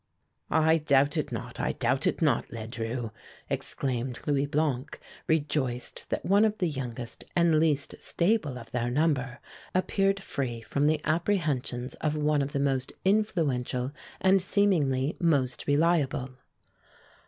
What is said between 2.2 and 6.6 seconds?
not, Ledru!" exclaimed Louis Blanc, rejoiced that one of